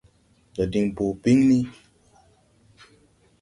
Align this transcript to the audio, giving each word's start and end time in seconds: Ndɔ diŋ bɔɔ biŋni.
Ndɔ 0.51 0.63
diŋ 0.71 0.85
bɔɔ 0.95 1.11
biŋni. 1.21 1.59